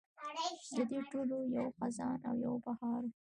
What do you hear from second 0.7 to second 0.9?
د